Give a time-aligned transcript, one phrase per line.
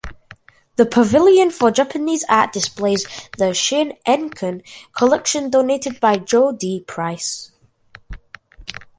[0.77, 3.03] The Pavilion for Japanese Art displays
[3.37, 4.63] the Shin'enkan
[4.97, 6.79] collection donated by Joe D.
[6.79, 7.51] Price.